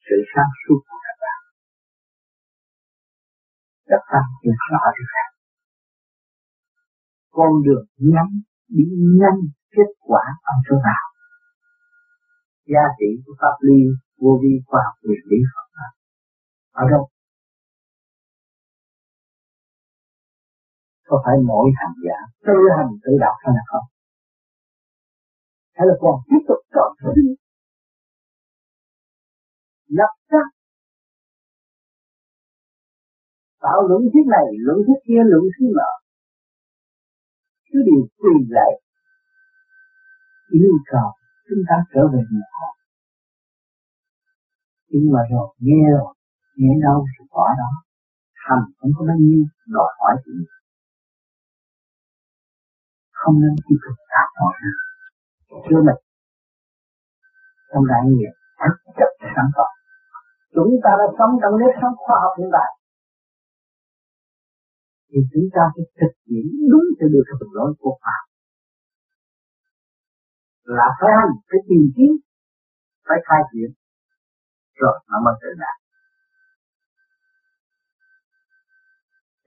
[0.05, 1.39] sự sáng suốt của các bạn
[3.89, 5.32] đã tăng được rõ ràng.
[7.37, 8.29] Con đường ngắn
[8.75, 8.85] đi
[9.19, 9.39] nhanh
[9.75, 11.03] kết quả ở chỗ nào?
[12.71, 13.79] Giá trị của pháp lý
[14.21, 15.91] vô vi khoa học quyền lý Phật pháp
[16.81, 17.03] ở đâu?
[21.07, 23.87] Có phải mỗi hành giả tự hành tự đạo hay là không?
[25.77, 27.33] Hay là còn tiếp tục chọn sinh
[29.97, 30.43] lập ra.
[33.59, 35.91] Tạo luận thuyết này, luận thuyết kia, luận thuyết nọ
[37.73, 38.71] cứ điều tùy lại.
[40.51, 41.09] Yêu cầu
[41.49, 42.73] chúng ta trở về nhà hồn
[44.93, 46.13] nhưng mà rồi, nghe rồi,
[46.55, 47.71] nghe đâu thì bỏ đó.
[48.45, 49.43] Hành không có bao nhiêu
[49.75, 50.35] đòi hỏi gì.
[53.11, 54.77] Không nên chỉ tục tạo mọi người
[55.65, 56.01] chưa mình,
[57.71, 59.67] trong đại nghiệp thực chất sáng tỏ.
[60.55, 62.71] Chúng ta đã sống trong nếp sống khoa học hiện đại
[65.13, 68.21] thì chúng ta phải thực hiện đúng theo được đường lối của Phật
[70.77, 72.11] là phải hành, phải tìm kiếm,
[73.07, 73.69] phải khai triển.
[74.81, 75.83] Rồi, nó mới tự đạt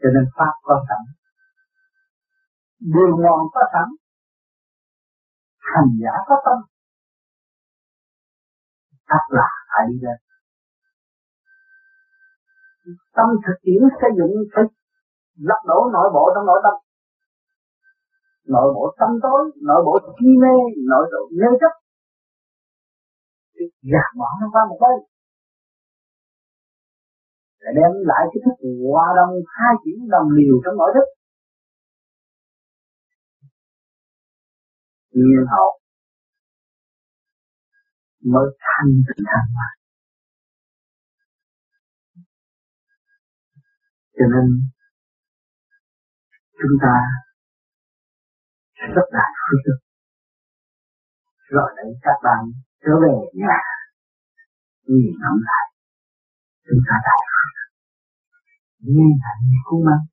[0.06, 1.02] cho nên pháp có sẵn.
[2.94, 3.88] Đường mòn có sẵn.
[5.58, 6.58] Hành giả có tâm.
[9.10, 10.18] Tất là phải đi lên.
[13.16, 14.64] Tâm thực tiễn xây dựng, phải
[15.36, 16.74] lật đổ nội bộ trong nội tâm.
[18.54, 20.54] Nội bộ tâm tối, nội bộ chi mê,
[20.90, 21.72] nội bộ mê chấp.
[23.92, 24.98] Gạt bỏ nó qua một bên.
[27.60, 31.06] Để đem lại cái thức hòa đồng hai chuyển đồng liều trong nội thức.
[35.12, 35.70] Nhiên hậu
[38.32, 39.68] mới thanh tịnh thanh mà.
[44.16, 44.46] Cho nên
[46.60, 46.94] chúng ta
[48.94, 49.78] rất đại phước đức
[51.48, 52.40] rồi đấy, các bạn
[52.82, 53.58] trở về nhà,
[54.86, 55.66] nhìn ngắm lại
[56.66, 57.16] chúng ta đã
[58.80, 60.04] nghe lại cung mang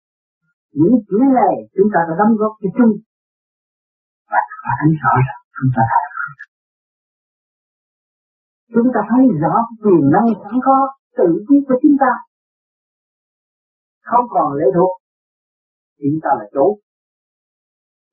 [0.72, 2.94] những chữ này chúng ta đã đóng góp cho chung
[4.32, 4.42] và
[4.80, 6.00] thấy rõ rằng chúng ta đã
[8.74, 9.54] chúng ta thấy rõ
[9.84, 10.78] quyền năng sẵn có
[11.18, 12.12] tự nhiên của chúng ta.
[14.10, 14.92] Không còn lệ thuộc
[16.00, 16.80] chúng ta là chủ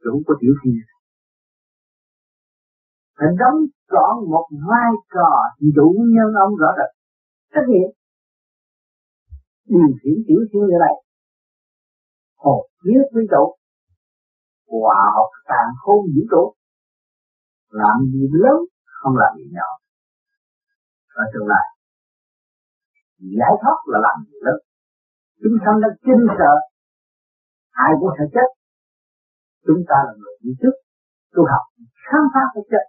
[0.02, 0.74] chủ của tiểu thiên
[3.20, 3.58] phải đóng
[3.92, 5.30] trọn một vai trò
[5.76, 6.90] chủ nhân ông rõ rệt.
[7.54, 7.90] Trách nhiệm
[9.64, 10.96] điều khiển tiểu thiên như này
[12.36, 13.44] hồ huyết với trụ
[14.66, 16.54] hòa học tàn khôn vũ trụ
[17.70, 19.68] làm gì lớn, không làm gì nhỏ.
[21.14, 21.66] Ở tương lai
[23.18, 24.58] giải thoát là làm gì lớn.
[25.42, 26.54] Chúng sanh đã kinh sợ
[27.84, 28.48] ai cũng sẽ chết.
[29.66, 30.76] Chúng ta là người đi trước.
[31.34, 31.64] Tu học
[32.06, 32.84] khám phá cái chết.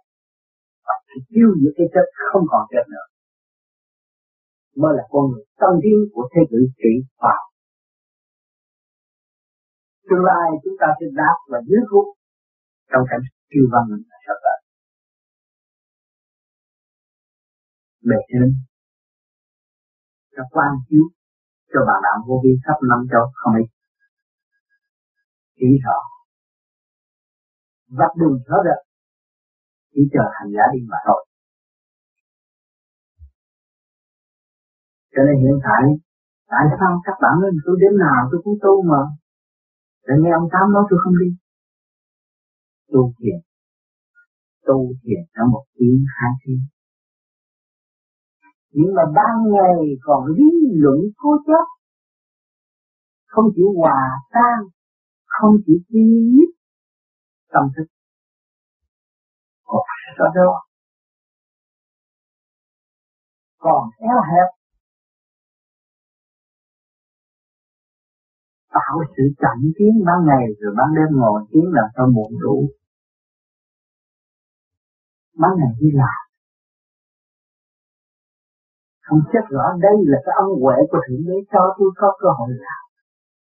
[0.86, 0.94] Và
[1.32, 3.06] tiêu diệt cái chết không còn chết nữa.
[4.80, 7.36] Mới là con người tân tiến của thế kỷ trị khoa
[10.08, 12.06] tương lai chúng ta sẽ đáp và dưới khúc.
[12.90, 14.58] Trong cảnh siêu văn minh là sắp tới
[18.08, 18.48] bề trên
[20.36, 21.04] cho quan chiếu
[21.72, 23.68] cho bạn đạo vô vi khắp năm châu không ít
[25.58, 25.98] chỉ rõ
[27.98, 28.80] vạch đường rõ rệt
[29.92, 31.20] chỉ chờ hành giả đi mà thôi.
[35.12, 35.82] Cho nên hiện tại
[36.52, 39.02] tại sao các bạn nói tôi đến nào tôi cũng tu mà?
[40.06, 41.28] Để nghe ông tám nói tôi không đi.
[42.92, 43.38] Tu thiền.
[44.66, 46.62] Tu thiền cả một tiếng, hai tiếng.
[48.70, 50.50] Nhưng mà ban ngày còn lý
[50.82, 51.66] luận cố chấp.
[53.26, 54.58] Không chịu hòa tan
[55.32, 56.04] không chịu chi
[57.52, 57.86] tâm thức.
[59.64, 59.82] Còn
[60.18, 60.50] sau đó
[63.58, 64.48] còn eo hẹp.
[68.70, 72.68] Tạo sự chậm tiến ban ngày rồi ban đêm ngồi tiếng là cho muộn đủ.
[75.34, 76.18] Ban ngày đi làm.
[79.02, 82.28] Không chắc rõ đây là cái ân huệ của thượng đế cho tôi có cơ
[82.38, 82.82] hội làm.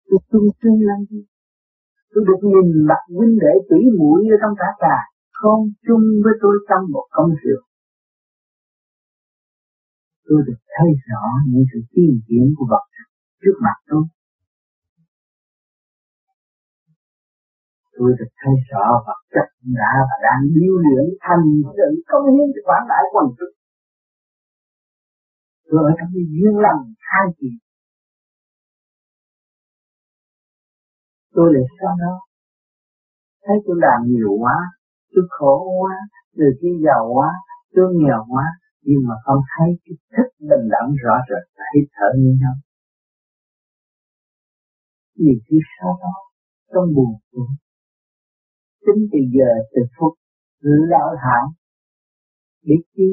[0.08, 1.31] Tôi tung sinh làm gì
[2.12, 4.96] tôi được nhìn mặt huynh đệ tỷ mũi ở trong cả trà,
[5.40, 7.60] không chung với tôi trong một công việc
[10.32, 12.84] tôi được thấy rõ những sự tiên tiến của vật
[13.42, 14.04] trước mặt tôi.
[17.96, 19.48] Tôi được thấy rõ vật chất
[19.80, 21.46] đã và đang điêu luyện thành
[21.76, 23.54] sự công hiến cho quảng đại quần chúng.
[25.68, 27.50] Tôi ở trong cái duyên lành hai chị
[31.34, 32.14] tôi lại sao đó
[33.44, 34.56] thấy tôi làm nhiều quá,
[35.12, 35.94] tôi khổ quá
[36.36, 37.30] người kia giàu quá,
[37.74, 38.46] tôi nghèo quá,
[38.82, 42.54] nhưng mà không thấy cái thức bình đẳng rõ rệt là hít thở như nhau
[45.22, 46.14] nhiều khi sau đó,
[46.72, 47.50] trong buồn tuổi
[48.86, 50.12] tính từ giờ từ phút
[50.60, 51.44] lão hại
[52.62, 53.08] để chi,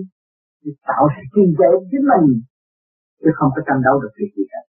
[0.63, 2.41] để tạo sự kiên chế chính mình,
[3.21, 4.65] chứ không có tranh đấu được việc gì hết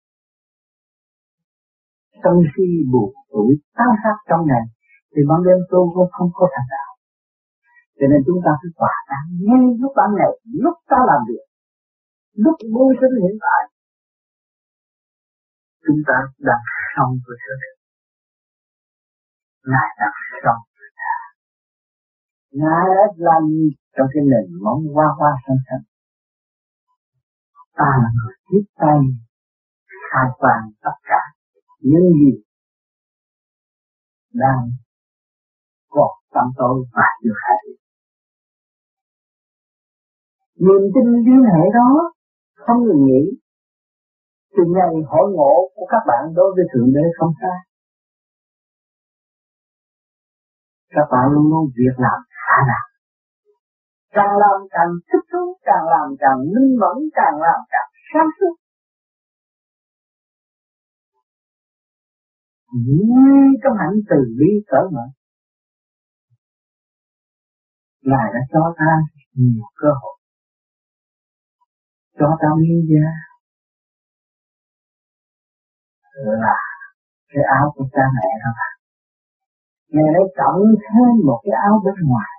[2.24, 4.64] sân si buồn tuổi tan sát trong ngày
[5.12, 6.90] thì ban đêm tu cũng không có thành đạo.
[7.98, 10.32] Cho nên chúng ta phải hòa tan ngay lúc ban ngày,
[10.64, 11.44] lúc ta làm việc,
[12.44, 13.62] lúc mưu sinh hiện tại.
[15.86, 16.16] Chúng ta
[16.48, 17.54] đang sống với sự
[19.70, 21.14] ngài đang sống với ta
[22.60, 23.42] ngài đã làm
[23.96, 25.84] trong cái nền móng hoa hoa xanh xanh.
[27.78, 29.00] Ta là người tiếp tay,
[30.10, 31.22] khai quang tất cả
[31.90, 32.32] những gì
[34.32, 34.62] đang
[35.88, 37.78] còn tâm tôi và được khai được.
[40.66, 41.90] Niềm tin liên hệ đó
[42.54, 43.24] không ngừng nghỉ
[44.56, 47.54] từ ngày hội ngộ của các bạn đối với Thượng Đế không xa.
[50.88, 52.86] Các bạn luôn luôn việc làm khả năng
[54.16, 58.54] càng làm càng thích thú, càng làm càng minh mẫn, càng làm càng sáng suốt
[62.82, 65.06] nguyên trong hạnh từ bi cỡ mở.
[68.02, 68.92] Ngài đã cho ta
[69.32, 70.16] nhiều cơ hội.
[72.18, 73.10] Cho ta nguyên gia
[76.14, 76.56] là
[77.28, 78.50] cái áo của cha mẹ đó.
[78.58, 78.66] Mà
[79.88, 82.30] Ngài đã cộng thêm một cái áo bên ngoài.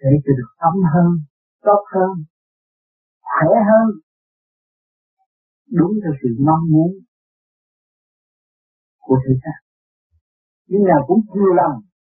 [0.00, 1.10] Để cho được ấm hơn,
[1.62, 2.24] tốt hơn,
[3.22, 4.05] khỏe hơn,
[5.78, 6.90] đúng theo sự mong muốn
[9.06, 9.58] của thế gian
[10.68, 11.74] nhưng nào cũng chưa làm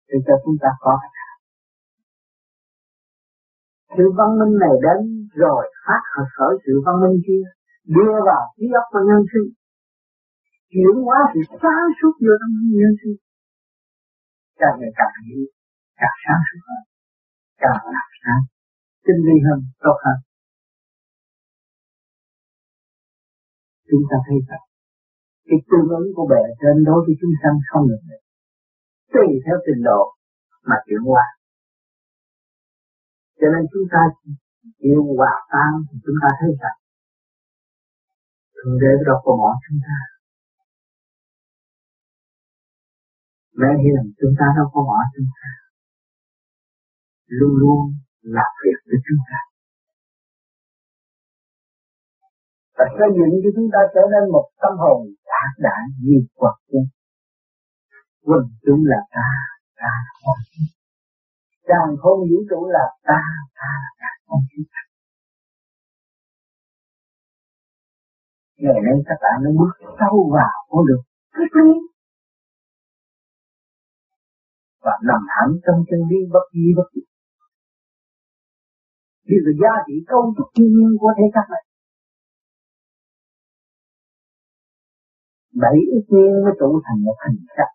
[0.09, 1.01] để cho chúng ta có
[3.97, 4.99] sự văn minh này đến
[5.43, 6.03] rồi, phát
[6.37, 7.45] khởi sự văn minh kia,
[7.97, 9.49] đưa vào trí óc của nhân sinh.
[10.73, 13.17] Chuyển hóa sự sáng suốt vô trong nhân sinh.
[14.61, 15.45] Càng ngày càng hiểu,
[16.01, 16.83] càng sáng suốt hơn,
[17.63, 18.43] càng làm sáng,
[19.05, 20.19] tinh vi hơn, tốt hơn.
[23.91, 24.65] Chúng ta thấy rằng,
[25.49, 28.03] cái tương ứng của bề trên đối với chúng sanh không được
[29.13, 30.03] tùy theo trình độ
[30.69, 31.25] mà chuyển qua
[33.41, 34.03] cho nên chúng ta
[34.79, 36.79] yêu hòa tan thì chúng ta thấy rằng,
[38.57, 39.99] thượng đế đâu có bỏ chúng ta.
[43.61, 45.51] Mẹ hiền, chúng ta đâu có bỏ chúng ta.
[47.27, 47.81] Luôn luôn
[48.37, 49.39] làm việc với chúng ta.
[52.81, 54.99] Và xây dựng cho chúng ta trở nên một tâm hồn
[55.31, 56.85] đạt đại như quật quân
[58.27, 59.29] quân chúng là ta
[59.81, 60.39] ta là con
[61.71, 63.21] càng không vũ trụ là ta
[63.61, 64.67] ta là cả con chúng.
[68.63, 71.03] Ngày nay các bạn nó bước sâu vào con được
[71.37, 71.71] thích lý
[74.85, 77.09] và nằm hẳn trong chân lý bất di bất diệt.
[79.27, 81.65] Vì là giá trị câu trúc thiên nhiên của thế cách này
[85.63, 87.71] bảy ức nhiên mới tụ thành một hình sắc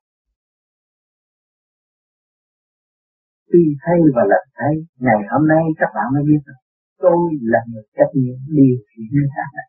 [3.51, 4.73] tuy thay và lần thay
[5.05, 6.61] ngày hôm nay các bạn mới biết rằng
[7.03, 7.21] tôi
[7.51, 9.67] là người trách nhiệm điều khiển nhân khác này.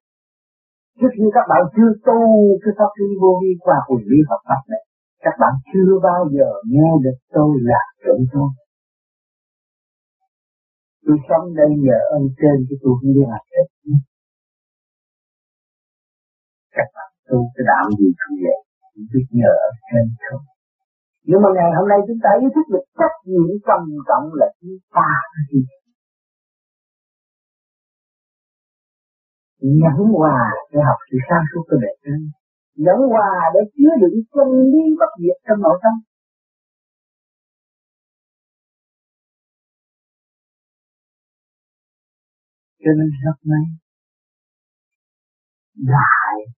[0.99, 2.21] Trước khi các bạn chưa tu
[2.63, 4.83] cái pháp lý vô vi qua quyền lý hợp pháp này,
[5.25, 8.51] các bạn chưa bao giờ nghe được tôi là chủ tôi
[11.07, 13.67] tôi sống đây nhờ ơn trên cái tôi không đi làm hết.
[16.77, 18.59] Các bạn tu cái đạo gì cũng vậy
[19.13, 20.41] biết nhờ ở trên thôi
[21.29, 24.47] nhưng mà ngày hôm nay chúng ta ý thức được trách nhiệm trầm trọng là
[24.61, 25.11] chúng ta
[25.51, 25.63] gì?
[29.61, 30.41] Nhẫn hòa
[30.73, 32.21] để học sự sáng suốt của bề trên
[32.85, 35.95] nhẫn hòa để chứa đựng chân lý bất diệt trong nội tâm.
[42.83, 43.65] Cho nên rất may
[45.75, 46.56] đại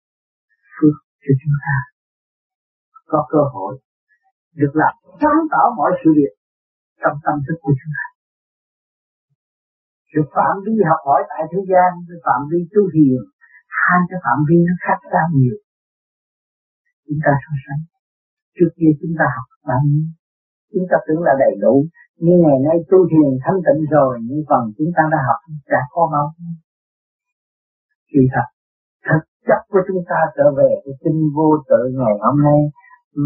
[1.29, 1.77] cho chúng ta
[3.11, 3.73] có cơ hội
[4.61, 6.33] được làm sáng tỏ mọi sự việc
[7.01, 8.07] trong tâm thức của chúng ta.
[10.11, 13.21] Sự phạm vi học hỏi tại thế gian với phạm vi tu thiền
[13.81, 15.57] hai cái phạm vi nó khác ra nhiều.
[17.07, 17.83] Chúng ta so sánh.
[18.57, 20.07] Trước kia chúng ta học bao nhiêu?
[20.73, 21.75] Chúng ta tưởng là đầy đủ.
[22.25, 25.81] Nhưng ngày nay tu thiền thanh tịnh rồi nhưng phần chúng ta đã học chả
[25.95, 26.55] có bao nhiêu?
[28.13, 28.49] Kỳ thật,
[29.49, 32.61] chất của chúng ta trở về cái tinh vô tự ngày hôm nay.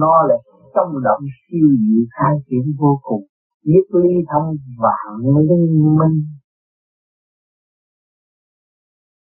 [0.03, 0.37] Nó là
[0.75, 3.25] trong động siêu diệu khai triển vô cùng.
[3.71, 4.49] Nhất ly thông
[4.83, 5.09] vạn
[5.49, 6.19] linh minh.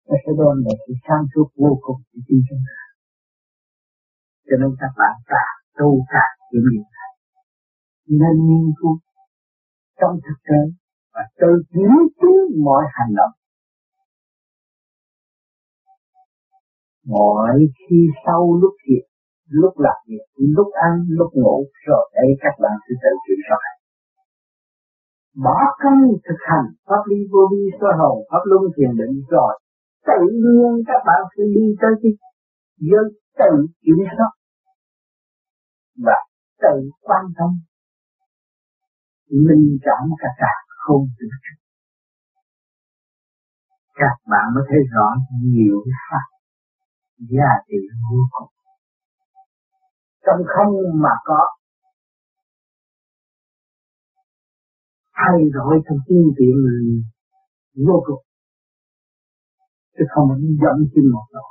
[0.08, 2.80] Nó sẽ đem lại sự sáng suốt vô cùng cho chúng ta.
[4.46, 7.12] Cho nên các bạn càng tu càng hiểu điều này.
[8.20, 8.98] Nên nghiên cứu
[10.00, 10.60] trong thực tế
[11.14, 13.34] và tự chiếu chứng mọi hành động.
[17.08, 19.04] Mọi khi sau lúc việc,
[19.48, 21.56] lúc làm việc, lúc ăn, lúc ngủ,
[21.86, 23.62] rồi đây các bạn sẽ tự kiểm soát.
[25.44, 25.96] Bỏ cân
[26.26, 29.52] thực hành pháp lý vô vi soi hồn, pháp luân thiền định rồi,
[30.06, 32.12] tự nhiên các bạn sẽ đi tới cái
[32.88, 33.04] giới
[33.38, 33.52] tự
[33.84, 34.32] kiểm soát
[36.04, 36.18] và
[36.62, 37.50] tự quan tâm
[39.46, 40.52] minh cảm cả cả
[40.82, 41.54] không tự chủ.
[43.94, 45.06] Các bạn mới thấy rõ
[45.42, 45.78] nhiều
[46.10, 46.37] pháp
[47.18, 47.78] giá trị
[48.10, 48.58] vô cùng
[50.28, 50.72] trong không
[51.04, 51.42] mà có,
[55.18, 56.56] thay đổi trong tiên tiện
[57.86, 58.22] vô cùng.
[59.94, 61.46] Chứ không phải dẫn trên một chỗ.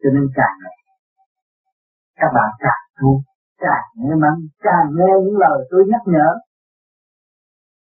[0.00, 0.78] Cho nên càng ngày,
[2.20, 3.10] các bạn càng tu
[3.64, 4.34] càng nghe mắn
[4.66, 6.28] càng nghe những lời tôi nhắc nhở,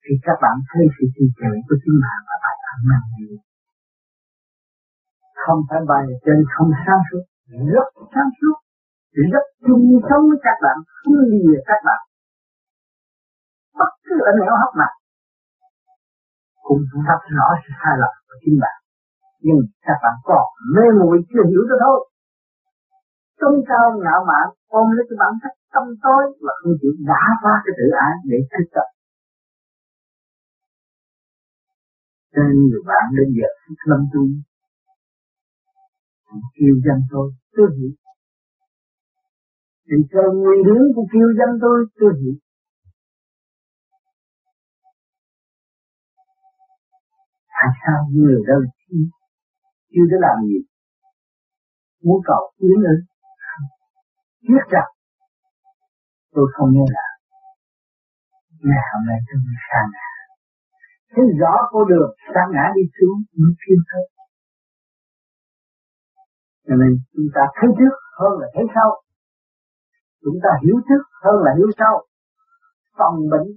[0.03, 3.37] thì các bạn thấy sự trì trệ của chính bạn và bài ăn năn nhiều
[5.45, 7.23] không phải bài trên không sáng suốt,
[7.73, 8.57] rất sáng suốt.
[9.33, 12.01] Rất chung sống với các bạn, không lìa các bạn.
[13.79, 14.93] Bất cứ ở nẻo hấp nào.
[16.65, 18.77] Cũng rất rõ sự sai lầm của chính bạn.
[19.45, 21.99] Nhưng các bạn còn mê muội chưa hiểu được thôi.
[23.39, 24.47] Tôn cao ngạo mạn,
[24.79, 28.13] ôm lấy cái bản chất tâm tối và không chịu đá qua cái tự ái
[28.31, 28.87] để thức tập.
[32.33, 34.21] Cho nên nhiều bạn đến giờ thức lâm tu
[36.55, 37.93] kêu danh tôi tôi hiểu.
[39.87, 42.35] Thì cho nguyên hướng của kêu danh tôi tôi hiểu.
[47.55, 48.97] Tại sao người đâu chi
[49.91, 50.59] chưa để làm gì?
[52.03, 52.95] Muốn cầu tiến ư
[54.49, 54.89] biết rằng,
[56.31, 57.07] tôi không nghe là
[58.69, 60.09] ngày hôm nay tôi mới sang ngã.
[61.11, 64.05] Thấy rõ cô đường sang ngã đi xuống, mới kêu thôi
[66.67, 68.89] cho nên chúng ta thấy trước hơn là thấy sau.
[70.23, 71.93] Chúng ta hiểu trước hơn là hiểu sau.
[72.97, 73.49] Phòng bệnh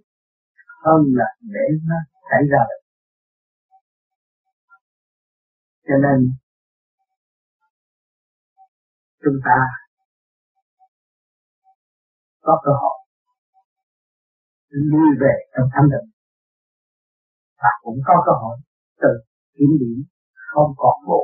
[0.85, 1.97] hơn là để nó
[2.31, 2.83] xảy ra được.
[5.89, 6.19] Cho nên
[9.23, 9.57] chúng ta
[12.41, 12.99] có cơ hội
[14.71, 16.11] lui về trong thanh định
[17.59, 18.57] và cũng có cơ hội
[19.01, 19.09] từ
[19.55, 20.05] kiểm điểm
[20.35, 21.23] không còn bộ,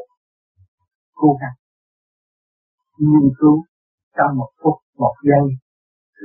[1.14, 1.61] cố gắng
[2.98, 3.64] nghiên cứu
[4.16, 5.44] trong một phút, một giây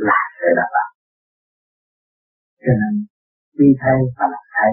[0.08, 0.92] là sẽ đạt được
[2.64, 3.06] cho nên,
[3.60, 4.72] đi thay và làm thay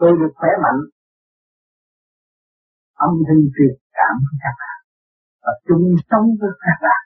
[0.00, 0.80] tôi được khỏe mạnh.
[3.06, 4.78] Âm thanh truyền cảm với các bạn.
[5.44, 7.02] Và chung sống với các bạn.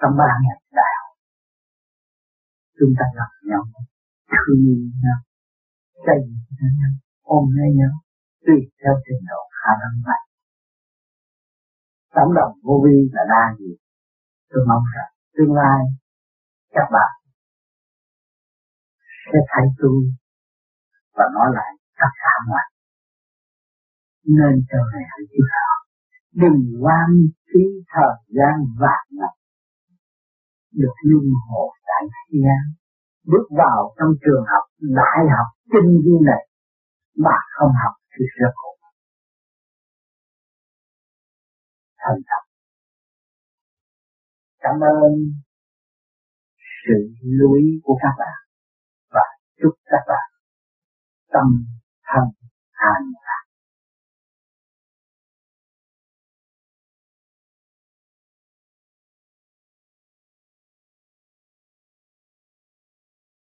[0.00, 1.02] Trong ba ngày đạo
[2.78, 3.62] chúng ta gặp nhau,
[4.32, 4.62] thương
[5.04, 5.18] nhau,
[6.04, 6.18] xây
[6.58, 7.94] dựng nhau, ôm lấy nhau
[8.46, 10.26] tùy theo trình độ khả năng mạnh
[12.14, 13.70] tấm lòng vô vi là đa gì?
[14.50, 15.80] Tôi mong rằng tương lai
[16.70, 17.12] các bạn
[19.32, 20.02] sẽ thấy tôi
[21.16, 22.66] và nói lại tất cả mọi
[24.24, 25.68] nên cho này hãy chịu họ
[26.42, 27.08] đừng quan
[27.48, 29.34] phí thời gian vạn năm
[30.80, 32.64] được luân hồi tại thế gian.
[33.26, 36.48] Bước vào trong trường học, đại học, kinh vi này
[37.16, 38.71] mà không học thì sẽ khổ.
[42.02, 42.42] Thành thật.
[44.58, 45.12] Cảm ơn
[46.86, 48.38] sự lưu ý của các bạn
[49.10, 49.24] và
[49.62, 50.28] chúc các bạn
[51.32, 51.46] tâm
[52.08, 52.24] thân
[52.72, 53.02] an